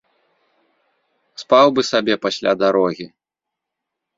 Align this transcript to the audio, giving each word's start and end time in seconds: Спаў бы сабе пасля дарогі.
Спаў 1.41 1.67
бы 1.75 1.81
сабе 1.91 2.15
пасля 2.27 2.51
дарогі. 2.63 3.05